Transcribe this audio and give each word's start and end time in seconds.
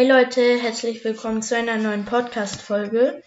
Hey 0.00 0.08
Leute, 0.08 0.56
herzlich 0.60 1.02
willkommen 1.02 1.42
zu 1.42 1.56
einer 1.56 1.76
neuen 1.76 2.04
Podcast-Folge. 2.04 3.20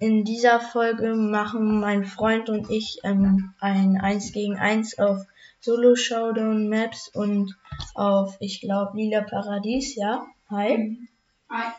In 0.00 0.22
dieser 0.22 0.60
Folge 0.60 1.14
machen 1.14 1.80
mein 1.80 2.04
Freund 2.04 2.50
und 2.50 2.68
ich 2.68 2.98
ähm, 3.04 3.54
ein 3.58 3.98
1 3.98 4.32
gegen 4.32 4.58
1 4.58 4.98
auf 4.98 5.24
Solo 5.60 5.96
Showdown 5.96 6.68
Maps 6.68 7.08
und 7.08 7.56
auf, 7.94 8.36
ich 8.40 8.60
glaube, 8.60 8.98
Lila 8.98 9.22
Paradies, 9.22 9.94
ja? 9.96 10.26
Hi. 10.50 10.98
Hi. 11.48 11.72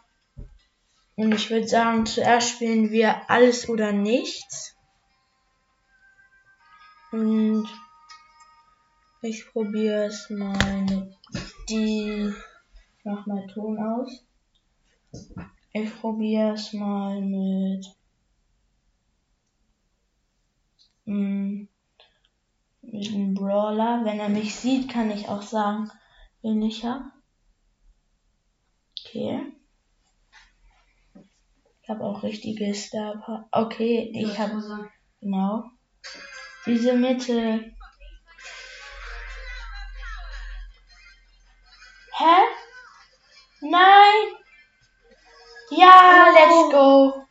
Und 1.17 1.35
ich 1.35 1.51
würde 1.51 1.67
sagen, 1.67 2.07
zuerst 2.07 2.49
spielen 2.49 2.89
wir 2.89 3.29
alles 3.29 3.69
oder 3.69 3.91
nichts. 3.91 4.75
Und 7.11 7.67
ich 9.21 9.47
probiere 9.51 10.05
es 10.05 10.31
mal 10.31 10.81
mit 10.89 11.13
die. 11.69 12.33
Ich 12.97 13.05
mach 13.05 13.27
mal 13.27 13.45
Ton 13.45 13.77
aus. 13.77 14.25
Ich 15.73 15.99
probiere 15.99 16.53
es 16.53 16.73
mal 16.73 17.21
mit. 17.21 17.85
mm, 21.11 21.67
mit 22.81 23.07
einem 23.09 23.33
Brawler. 23.33 24.01
Wenn 24.05 24.19
er 24.19 24.29
mich 24.29 24.55
sieht, 24.55 24.89
kann 24.89 25.11
ich 25.11 25.27
auch 25.27 25.41
sagen, 25.41 25.91
wen 26.41 26.61
ich 26.61 26.83
hab. 26.85 27.01
Okay. 28.99 29.53
Ich 31.81 31.89
habe 31.89 32.03
auch 32.03 32.23
richtige 32.23 32.73
Star. 32.73 33.47
Okay, 33.51 34.11
ich 34.13 34.39
habe 34.39 34.89
genau. 35.19 35.65
Diese 36.65 36.93
Mitte. 36.93 37.73
Hä? 42.17 42.35
Nein! 43.61 44.40
Ja, 45.71 46.27
let's 46.33 46.71
go! 46.71 47.25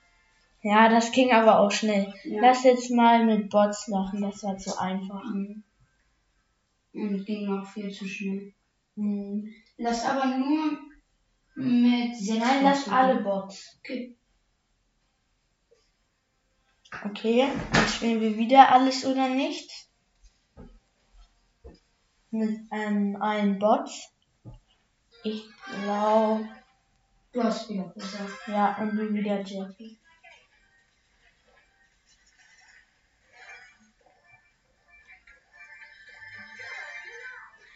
Ja, 0.62 0.88
das 0.88 1.12
ging 1.12 1.32
aber 1.32 1.60
auch 1.60 1.70
schnell. 1.70 2.12
Ja. 2.24 2.40
Lass 2.42 2.64
jetzt 2.64 2.90
mal 2.90 3.24
mit 3.24 3.48
Bots 3.50 3.88
machen, 3.88 4.20
das 4.22 4.42
war 4.42 4.58
zu 4.58 4.78
einfach. 4.78 5.24
Mhm. 5.24 5.62
Und 6.92 7.14
es 7.14 7.24
ging 7.24 7.48
auch 7.48 7.66
viel 7.66 7.90
zu 7.90 8.06
schnell. 8.06 8.52
Hm. 8.96 9.48
Lass 9.78 10.04
aber 10.04 10.26
nur 10.26 10.78
mit 11.54 12.16
sechs 12.16 12.38
Nein, 12.38 12.64
lass 12.64 12.78
Boxen. 12.78 12.92
alle 12.92 13.20
Bots. 13.22 13.78
Okay. 13.78 14.16
Okay, 17.04 17.48
jetzt 17.74 17.94
spielen 17.94 18.20
wir 18.20 18.36
wieder 18.36 18.72
alles 18.72 19.06
oder 19.06 19.28
nichts. 19.28 19.88
Mit 22.30 22.60
ähm, 22.72 23.16
allen 23.20 23.58
Bots. 23.58 24.12
Ich 25.22 25.48
glaube, 25.82 26.48
Du 27.32 27.44
hast 27.44 27.68
wieder 27.70 27.84
besser. 27.84 28.26
ja, 28.48 28.76
und 28.78 28.96
du 28.96 29.14
wieder 29.14 29.40
Jackie. 29.40 30.00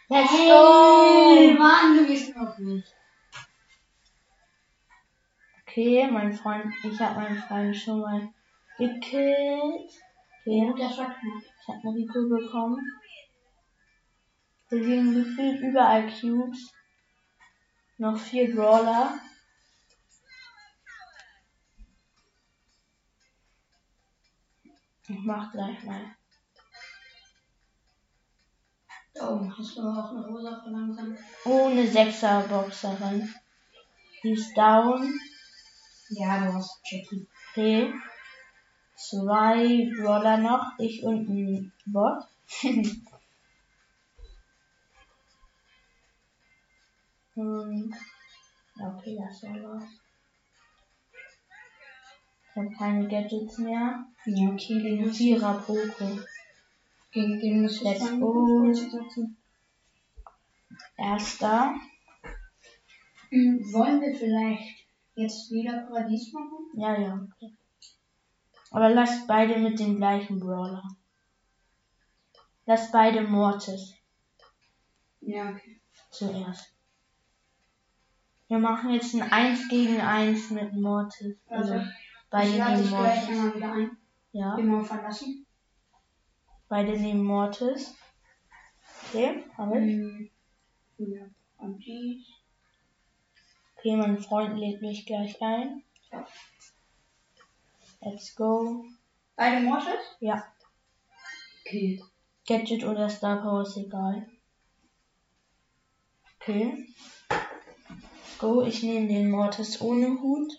Let's 0.09 0.29
Hey, 0.29 0.49
go! 0.49 1.57
Mann, 1.57 1.97
du 1.97 2.05
bist 2.05 2.35
noch 2.35 2.57
nicht. 2.57 2.93
Okay, 5.61 6.07
mein 6.11 6.33
Freund, 6.33 6.73
ich 6.83 6.99
habe 6.99 7.21
meinen 7.21 7.37
Freund 7.37 7.75
schon 7.75 8.01
mal 8.01 8.29
gekillt. 8.77 9.91
Okay, 10.41 10.67
Guter 10.67 10.89
Shot. 10.89 11.11
ich 11.61 11.67
habe 11.67 11.79
eine 11.79 11.95
Rico 11.95 12.27
bekommen. 12.27 12.79
Wir 14.69 14.79
liegen 14.79 15.15
gefühlt 15.15 15.61
überall 15.61 16.11
Cubes. 16.11 16.73
Noch 17.97 18.17
vier 18.17 18.53
Brawler. 18.53 19.17
Ich 25.07 25.19
mach 25.23 25.51
gleich 25.51 25.83
mal. 25.83 26.15
Da 29.13 29.29
oben 29.29 29.55
hast 29.55 29.77
du 29.77 29.81
auch 29.81 30.11
eine 30.11 30.27
rosa 30.27 30.59
verlangsamt. 30.61 31.19
Oh, 31.45 31.67
eine 31.67 31.87
Sechser-Boxerin. 31.87 33.33
Die 34.23 34.31
ist 34.31 34.57
down. 34.57 35.19
Ja, 36.09 36.45
du 36.45 36.53
hast 36.53 36.81
Jackie. 36.83 37.27
Okay. 37.51 37.93
Zwei 38.95 39.89
Brawler 39.95 40.37
noch. 40.37 40.73
Ich 40.79 41.03
und 41.03 41.29
ein 41.29 41.73
Bot. 41.85 42.23
und. 47.35 47.95
Ja, 48.77 48.93
okay, 48.93 49.17
das 49.17 49.41
war 49.43 49.57
los. 49.57 49.83
Ich 52.55 52.61
habe 52.61 52.73
keine 52.73 53.05
Gadgets 53.09 53.57
mehr. 53.57 54.05
Ja, 54.25 54.49
okay, 54.49 54.81
den 54.81 55.01
muss 55.05 55.17
Vierer 55.17 55.55
Poco. 55.55 56.19
gegen 57.11 57.39
den 57.41 57.61
muss 57.63 57.75
ich 57.75 57.81
Let's 57.83 58.09
go. 58.17 58.55
Erster. 60.97 61.75
Hm, 63.29 63.59
Wollen 63.73 63.99
wir 63.99 64.15
vielleicht 64.15 64.85
jetzt 65.15 65.51
wieder 65.51 65.79
Paradies 65.85 66.31
machen? 66.31 66.69
Ja, 66.77 66.97
ja, 66.97 67.27
okay. 67.35 67.53
Aber 68.71 68.89
lasst 68.89 69.27
beide 69.27 69.59
mit 69.59 69.77
dem 69.79 69.97
gleichen 69.97 70.39
Brawler. 70.39 70.83
Lasst 72.65 72.91
beide 72.93 73.21
Mortis 73.23 73.95
Ja, 75.19 75.49
okay. 75.51 75.81
zuerst. 76.09 76.71
Wir 78.47 78.59
machen 78.59 78.91
jetzt 78.91 79.13
ein 79.13 79.23
1 79.29 79.67
gegen 79.67 79.99
1 79.99 80.51
mit 80.51 80.73
Mortis. 80.73 81.35
Also 81.47 81.73
Also, 81.73 81.85
beide 82.37 82.49
ich 82.51 82.57
lade 82.57 82.71
nehmen 82.71 82.81
dich 82.83 82.89
gleich 82.91 83.15
Mortis. 83.15 83.29
einmal 83.29 83.55
wieder 83.55 83.71
ein. 83.73 83.97
Ja, 84.31 84.57
Immer 84.57 84.83
verlassen. 84.83 85.45
beide 86.67 86.99
nehmen 86.99 87.23
Mortis. 87.23 87.95
Okay, 89.09 89.43
habe 89.57 89.77
ich. 89.79 89.95
Hm, 89.95 90.29
Ja, 90.97 91.25
Paradies. 91.57 92.27
Okay, 93.77 93.95
mein 93.97 94.17
Freund 94.17 94.57
lädt 94.57 94.81
mich 94.81 95.05
gleich 95.05 95.41
ein. 95.41 95.83
Ja. 96.11 96.25
Let's 98.01 98.35
go. 98.35 98.85
Beide 99.35 99.61
Mortis? 99.61 99.99
Ja, 100.19 100.43
Okay. 101.61 102.01
Gadget 102.47 102.83
oder 102.83 103.09
Star 103.09 103.41
Power 103.41 103.63
ist 103.63 103.75
egal. 103.77 104.27
Okay. 106.39 106.85
Go, 108.37 108.61
ich 108.61 108.83
nehme 108.83 109.07
den 109.07 109.31
Mortis 109.31 109.81
ohne 109.81 110.21
Hut. 110.21 110.53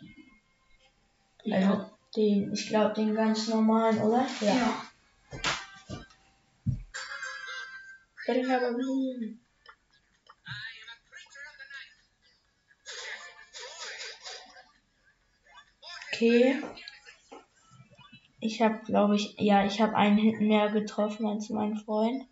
Also 1.52 1.90
den, 2.16 2.52
ich 2.52 2.68
glaube 2.68 2.94
den 2.94 3.14
ganz 3.14 3.48
normalen, 3.48 4.00
oder? 4.00 4.26
Ja. 4.40 4.82
Den 8.26 8.50
habe 8.50 8.76
ich. 8.80 9.36
Okay. 16.12 16.62
Ich 18.40 18.62
habe, 18.62 18.80
glaube 18.84 19.16
ich, 19.16 19.36
ja, 19.38 19.64
ich 19.66 19.80
habe 19.80 19.94
einen 19.96 20.46
mehr 20.46 20.70
getroffen 20.70 21.26
als 21.26 21.50
mein 21.50 21.76
Freund. 21.76 22.26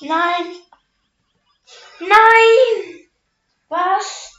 Nein! 0.00 0.46
Nein! 2.00 3.08
Was? 3.68 4.32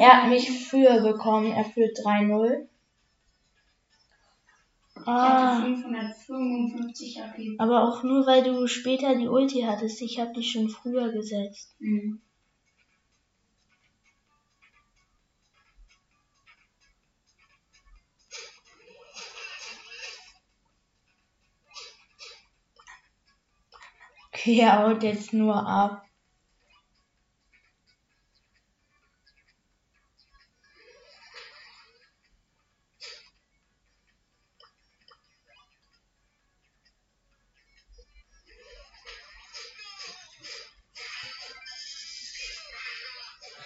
Er 0.00 0.22
hat 0.24 0.28
mich 0.30 0.66
früher 0.68 1.00
bekommen. 1.00 1.52
Er 1.52 1.64
führt 1.64 1.96
3-0. 1.98 2.66
Ich 4.96 5.06
Ah, 5.06 5.54
hatte 5.54 5.62
555 5.66 7.22
AP. 7.22 7.56
aber 7.58 7.84
auch 7.84 8.02
nur, 8.02 8.26
weil 8.26 8.42
du 8.42 8.66
später 8.66 9.14
die 9.14 9.28
Ulti 9.28 9.62
hattest. 9.62 10.02
Ich 10.02 10.18
habe 10.20 10.32
die 10.34 10.42
schon 10.42 10.68
früher 10.68 11.10
gesetzt. 11.12 11.74
Mhm. 11.78 12.20
Okay, 24.40 24.60
er 24.60 24.78
haut 24.78 25.02
jetzt 25.02 25.34
nur 25.34 25.54
ab. 25.54 26.02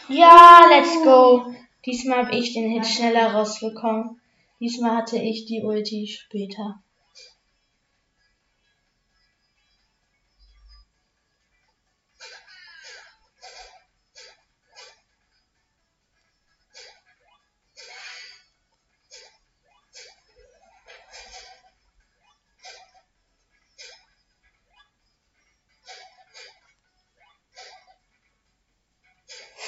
Ja, 0.09 0.67
let's 0.71 0.93
go. 1.05 1.55
Diesmal 1.87 2.26
habe 2.26 2.37
ich 2.37 2.53
den 2.53 2.73
Hit 2.73 2.85
schneller 2.85 3.32
rausbekommen. 3.32 4.21
Diesmal 4.59 4.97
hatte 4.97 5.19
ich 5.19 5.47
die 5.47 5.62
Ulti 5.62 6.09
später. 6.09 6.82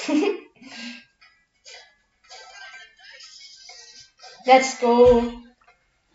Let's 4.45 4.79
go. 4.79 5.33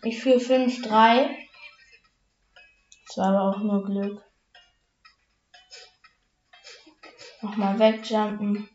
Ich 0.04 0.22
führe 0.22 0.40
5-3. 0.40 1.30
Das 3.08 3.18
war 3.18 3.28
aber 3.28 3.50
auch 3.50 3.60
nur 3.60 3.84
Glück. 3.84 4.24
Nochmal 7.42 7.78
wegjumpen. 7.80 8.70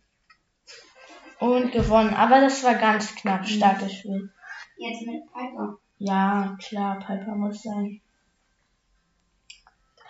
Und 1.38 1.72
gewonnen. 1.72 2.14
Aber 2.14 2.40
das 2.40 2.62
war 2.64 2.74
ganz 2.74 3.14
knapp. 3.14 3.46
Starkes 3.46 3.94
Spiel. 3.94 4.32
Jetzt 4.76 5.06
mit 5.06 5.24
Piper. 5.32 5.78
Ja, 5.98 6.56
klar, 6.60 6.98
Piper 6.98 7.34
muss 7.34 7.62
sein. 7.62 8.02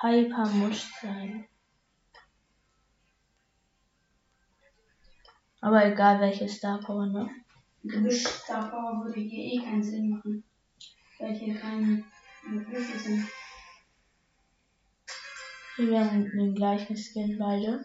Piper 0.01 0.47
muss 0.47 0.91
sein. 1.01 1.47
Aber 5.67 5.85
egal 5.85 6.21
welche 6.21 6.49
Star 6.49 6.79
Power, 6.79 7.07
ne? 7.07 7.29
Gebüsch-Star 7.83 8.71
würde 9.05 9.19
hier 9.19 9.55
eh 9.55 9.65
keinen 9.65 9.83
Sinn 9.83 10.11
machen. 10.11 10.45
Weil 11.19 11.35
hier 11.35 11.57
keine 11.57 12.05
Gebüsche 12.45 12.97
sind. 12.97 13.29
Wir 15.77 15.91
werden 15.91 16.31
den 16.31 16.55
gleichen 16.55 16.97
Skin 16.97 17.37
beide. 17.37 17.85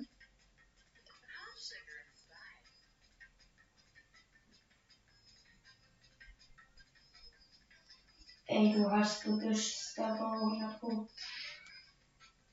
Ey, 8.45 8.73
du 8.73 8.91
hast 8.91 9.23
Gebüsch-Star 9.23 10.21
100 10.21 10.79
Pro. 10.79 11.07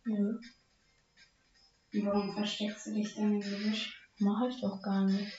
Nö, 0.07 0.41
Warum 1.93 2.33
versteckst 2.33 2.87
du 2.87 2.95
dich 2.95 3.15
dann 3.15 3.35
im 3.35 3.41
Gebüsch? 3.43 3.98
Mach 4.21 4.49
ich 4.49 4.61
doch 4.61 4.81
gar 4.83 5.05
nicht. 5.05 5.33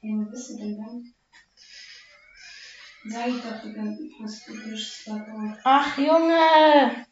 Hey, 0.00 0.12
wo 0.14 0.30
bist 0.30 0.50
du 0.50 0.56
denn 0.58 0.76
dann? 0.76 1.14
Sag 3.06 3.28
ich 3.28 3.42
doch, 3.42 3.62
du 3.62 4.10
hast 4.22 4.46
Gebüsch-Star 4.46 5.58
Ach 5.64 5.98
Junge! 5.98 7.06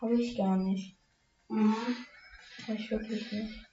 Habe 0.00 0.22
ich 0.22 0.36
gar 0.36 0.56
nicht. 0.56 0.96
Mhm. 1.48 1.74
Habe 2.66 2.76
ich 2.76 2.90
wirklich 2.90 3.32
nicht. 3.32 3.66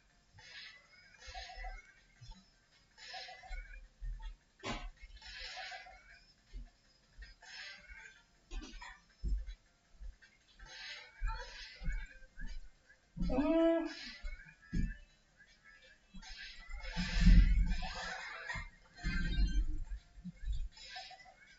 Mm. 13.37 13.89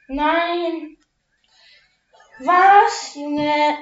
Nein! 0.08 0.96
Was, 2.40 3.14
Junge? 3.14 3.78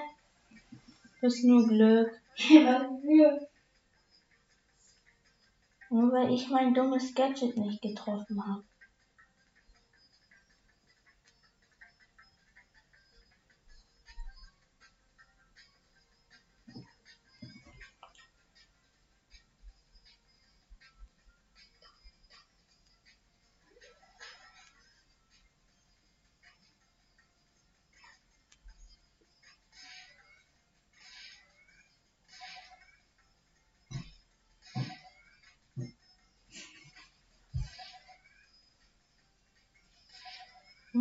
Das 1.21 1.35
ist 1.35 1.45
nur 1.45 1.67
Glück. 1.69 2.21
Wofür? 2.37 3.49
Nur 5.91 6.13
weil 6.13 6.33
ich 6.33 6.49
mein 6.49 6.73
dummes 6.73 7.15
Gadget 7.15 7.57
nicht 7.57 7.83
getroffen 7.83 8.43
habe. 8.47 8.65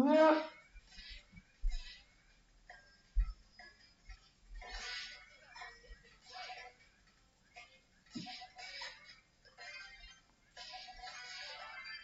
Ja. 0.08 0.36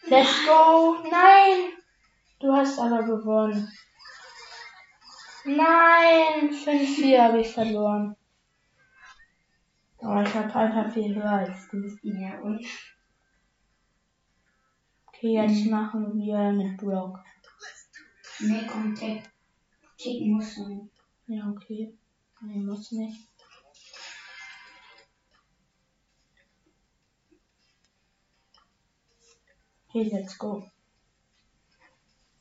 Let's 0.10 0.46
go. 0.46 0.98
Nein. 1.10 1.74
Du 2.40 2.54
hast 2.54 2.80
aber 2.80 3.04
gewonnen. 3.04 3.72
Nein. 5.44 6.52
5-4 6.52 7.22
habe 7.22 7.42
ich 7.42 7.52
verloren. 7.52 8.16
Aber 10.00 10.22
ich 10.22 10.34
habe 10.34 10.56
einfach 10.56 10.94
viel 10.94 11.16
höher 11.16 11.30
als 11.30 11.68
du. 11.70 11.84
Ja, 12.04 12.40
und? 12.42 12.66
Okay, 15.08 15.34
jetzt 15.34 15.66
machen 15.66 16.16
wir 16.16 16.52
mit 16.52 16.78
Brock. 16.78 17.20
Nee, 18.40 18.68
komm, 18.68 18.94
Tick. 18.96 19.24
Ticken 19.98 20.34
muss 20.34 20.56
sein. 20.56 20.90
Ja, 21.28 21.50
okay. 21.50 21.98
Nee, 22.42 22.60
muss 22.60 22.92
nicht. 22.92 23.28
Okay, 29.88 30.10
let's 30.12 30.38
go. 30.38 30.70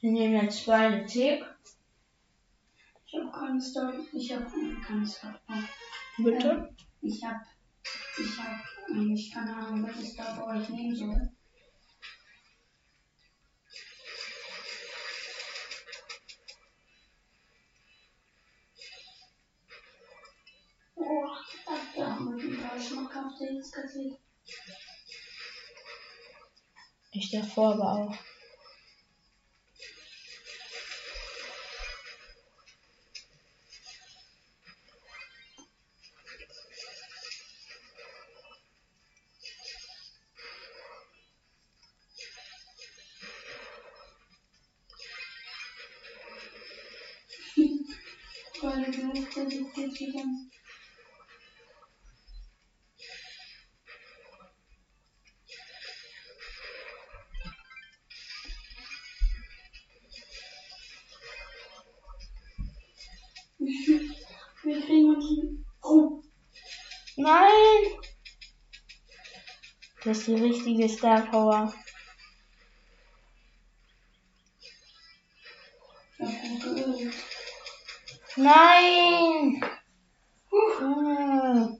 Wir 0.00 0.12
nehmen 0.12 0.34
jetzt 0.44 0.66
beide 0.66 1.06
Tick. 1.06 1.44
Ich 3.06 3.14
habe 3.14 3.32
keine 3.32 3.60
Story. 3.60 4.06
Ich 4.12 4.32
habe 4.32 4.44
keine 4.86 5.06
Story. 5.06 5.34
Bitte? 6.18 6.76
Ich 7.00 7.24
habe, 7.24 7.40
ich 8.18 8.38
habe 8.38 8.62
eigentlich 8.92 9.32
keine 9.32 9.56
Ahnung, 9.56 9.86
welches 9.86 10.12
Star 10.12 10.60
ich 10.60 10.68
nehmen 10.68 10.94
soll. 10.94 11.35
Jetzt 23.40 23.72
kassiert. 23.72 24.18
Ich 27.12 27.30
davor 27.30 27.74
aber 27.74 27.92
auch. 27.92 28.16
Weil 48.62 48.90
du 48.90 49.12
bist, 49.12 49.36
der 49.36 49.48
sich 49.48 50.14
jetzt 50.14 50.56
Wir 64.66 64.84
kriegen 64.84 65.14
uns 65.14 65.24
rum. 65.84 66.24
Nein! 67.14 68.00
Das 70.02 70.18
ist 70.18 70.26
die 70.26 70.34
richtige 70.34 70.88
Star 70.88 71.20
Power. 71.30 71.72
Nein! 78.34 79.64
Hm. 80.50 81.78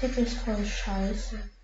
Das 0.00 0.18
ist 0.18 0.38
voll 0.38 0.66
scheiße. 0.66 1.55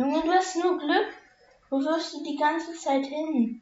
Junge, 0.00 0.22
du 0.22 0.32
hast 0.32 0.56
nur 0.56 0.78
Glück. 0.78 1.12
Wo 1.68 1.78
wirst 1.78 2.14
du 2.14 2.24
die 2.24 2.36
ganze 2.36 2.72
Zeit 2.72 3.04
hin? 3.04 3.60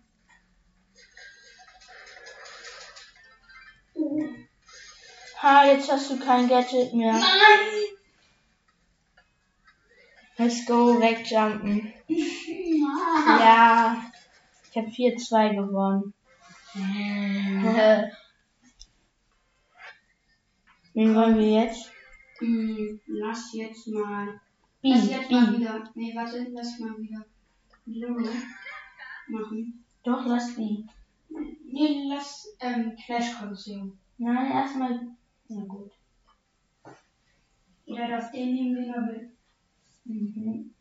Ha, 5.43 5.65
jetzt 5.67 5.91
hast 5.91 6.11
du 6.11 6.19
kein 6.21 6.47
Gadget 6.47 6.95
mehr. 6.95 7.13
Nein! 7.13 7.89
Let's 10.37 10.65
go, 10.65 11.01
wegjumpen. 11.01 11.93
Ja. 12.07 12.17
Ja, 13.41 14.01
ich 14.71 14.77
habe 14.77 14.87
4-2 14.87 15.57
gewonnen. 15.57 16.15
Wen 20.95 21.15
wollen 21.17 21.37
wir 21.37 21.65
jetzt? 21.65 21.91
Hm, 22.39 23.01
Lass 23.07 23.53
jetzt 23.55 23.89
mal. 23.89 24.41
B, 24.89 24.95
Lass 24.95 25.09
jetzt 25.11 25.31
mal 25.31 25.47
B. 25.53 25.59
wieder. 25.59 25.91
Nee, 25.95 26.15
warte, 26.15 26.47
lass 26.51 26.79
mal 26.79 26.99
wieder. 26.99 27.25
Lulu 27.87 28.31
machen. 29.29 29.85
Doch, 30.03 30.25
lass 30.27 30.55
B. 30.57 30.85
Nee, 31.71 32.05
lass 32.09 32.57
ähm, 32.61 32.97
Clash 32.97 33.35
Kolosseum. 33.39 33.99
Nein, 34.19 34.51
erstmal. 34.51 35.01
Na 35.49 35.65
gut. 35.65 35.91
Jeder 37.85 38.09
darf 38.09 38.31
den 38.33 38.55
nehmen, 38.55 38.75
den 38.77 38.95
er 38.95 39.07
will. 39.09 39.31
Mhm. 40.05 40.75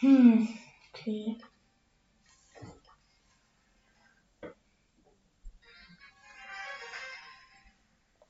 Hm, 0.00 0.46
okay. 0.90 1.36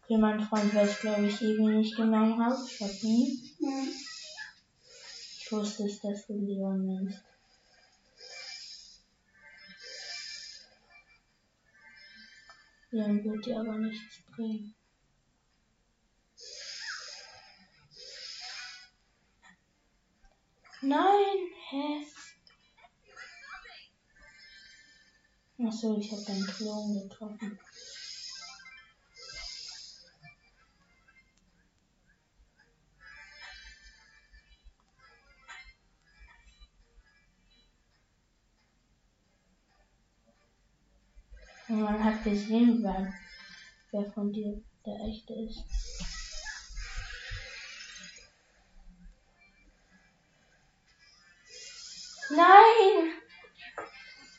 Okay, 0.03 0.17
mein 0.17 0.41
Freund 0.41 0.75
weiß, 0.75 1.01
glaube 1.01 1.27
ich, 1.27 1.43
eh, 1.43 1.59
wen 1.59 1.81
ich 1.81 1.95
genommen 1.95 2.43
habe. 2.43 2.57
Ich 2.67 2.81
hab 2.81 2.91
die. 3.01 3.55
Hm. 3.59 3.89
Ich 5.41 5.53
wusste 5.53 5.85
es, 5.85 6.01
dass 6.01 6.27
du 6.27 6.39
Leon 6.39 6.87
nimmst. 6.87 7.23
Leon 12.91 13.23
wird 13.25 13.45
dir 13.45 13.59
aber 13.59 13.77
nichts 13.77 14.23
bringen. 14.35 14.75
Nein, 20.81 21.37
hä? 21.71 22.05
Achso, 25.67 25.99
ich 25.99 26.13
habe 26.13 26.25
deinen 26.25 26.47
Klon 26.47 26.95
getroffen. 26.95 27.59
Und 41.69 41.83
man 41.83 42.03
hat 42.03 42.25
gesehen, 42.25 42.83
wer, 42.83 43.13
wer 43.91 44.13
von 44.13 44.33
dir 44.33 44.63
der 44.87 45.01
echte 45.01 45.35
ist. 45.35 46.18
Nein! 52.39 53.11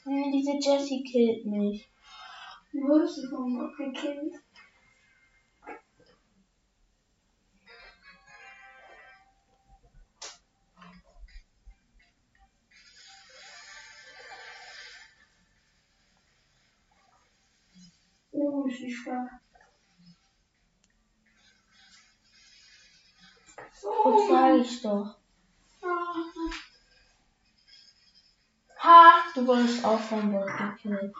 Nein, 0.06 0.32
Diese 0.32 0.54
Jessie 0.54 1.04
killt 1.04 1.46
mich. 1.46 1.92
Wurdest 2.72 3.18
du 3.18 3.30
vom 3.30 3.58
Bock 3.58 3.76
gekillt? 3.76 4.36
Oh, 18.32 18.66
ist 18.66 18.80
die 18.80 18.94
stark. 18.94 19.42
Gut, 23.82 24.30
sag 24.30 24.56
ich 24.56 24.82
doch. 24.82 25.19
Du 29.40 29.48
wurdest 29.48 29.86
auch 29.86 30.02
vom 30.02 30.34
Bot 30.34 30.50
gekillt. 30.58 31.14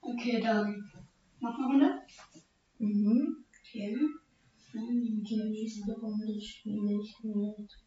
Okay, 0.00 0.40
dann. 0.40 0.90
Noch 1.38 1.54
eine 1.54 1.66
Runde? 1.66 2.02
Mhm. 2.78 3.44
Okay. 3.60 3.94
Dann 4.72 5.22
Die 5.22 5.36
nächste 5.36 5.92
Runde 5.92 6.40
spiele 6.40 6.98
ich 7.02 7.14
mit. 7.24 7.78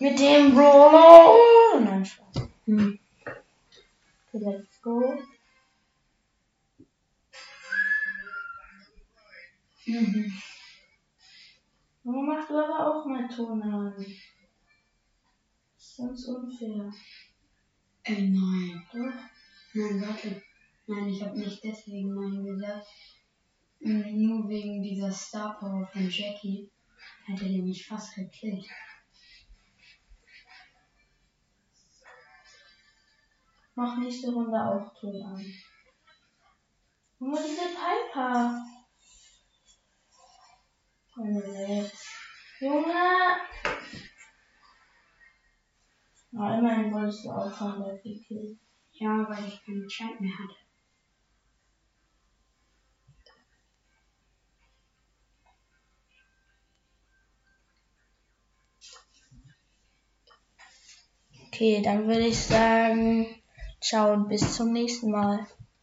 Mit 0.00 0.18
dem 0.18 0.52
Brawler. 0.52 1.80
Nein, 1.80 2.04
Spaß. 2.04 2.48
Hm. 2.64 2.98
Okay, 4.32 4.44
let's 4.44 4.82
go. 4.82 5.16
Mhm. 9.86 10.32
Warum 12.08 12.26
machst 12.26 12.50
du 12.50 12.54
aber 12.56 12.86
auch 12.86 13.04
mal 13.04 13.26
Ton 13.26 13.60
an? 13.60 14.06
Ist 15.76 15.96
ganz 15.98 16.24
unfair. 16.28 16.92
Äh, 18.04 18.28
nein. 18.28 18.86
Doch. 18.92 19.12
Nein, 19.74 20.00
warte. 20.06 20.40
Nein, 20.86 21.08
ich 21.08 21.20
habe 21.20 21.36
nicht 21.36 21.64
deswegen 21.64 22.14
Nein 22.14 22.44
gesagt. 22.44 22.86
Mm, 23.80 24.22
Nur 24.22 24.48
wegen 24.48 24.80
dieser 24.84 25.10
Star 25.10 25.58
Power 25.58 25.84
von 25.84 26.08
Jackie 26.08 26.70
hätte 27.24 27.48
der 27.48 27.62
mich 27.62 27.84
fast 27.84 28.14
gekillt. 28.14 28.66
Mach 33.74 33.98
nächste 33.98 34.30
Runde 34.30 34.56
auch 34.56 34.94
Ton 34.94 35.22
an. 35.24 35.44
Nur 37.18 37.42
diese 37.42 37.62
Piper. 37.74 38.64
Oh 41.18 41.24
nee. 41.24 41.90
Junge! 42.60 42.92
Na, 46.30 46.58
immerhin 46.58 46.90
wurdest 47.06 47.24
du 47.24 47.30
auch 47.30 47.52
von 47.52 47.84
der 47.84 47.94
gekillt. 47.98 48.58
Ja, 48.92 49.26
weil 49.28 49.46
ich 49.46 49.64
keinen 49.64 49.86
Chat 49.88 50.20
mehr 50.20 50.32
hatte. 50.32 50.54
Okay, 61.46 61.80
dann 61.82 62.06
würde 62.06 62.26
ich 62.26 62.38
sagen, 62.38 63.26
ciao 63.80 64.12
und 64.12 64.28
bis 64.28 64.56
zum 64.56 64.72
nächsten 64.72 65.10
Mal. 65.10 65.46